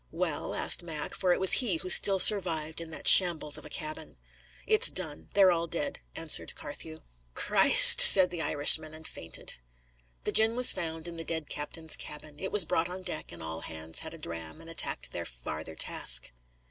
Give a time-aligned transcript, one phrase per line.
[0.11, 3.69] "Well?" asked Mac, for it was he who still survived in that shambles of a
[3.69, 4.17] cabin.
[4.65, 7.01] "It's done; they're all dead," answered Carthew.
[7.35, 9.57] "Christ!" said the Irishman, and fainted.
[10.23, 13.43] The gin was found in the dead captain's cabin; it was brought on deck, and
[13.43, 16.31] all hands had a dram, and attacked their farther task.